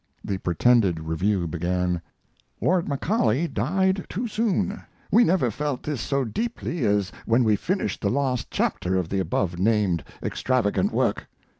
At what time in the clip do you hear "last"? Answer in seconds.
8.09-8.49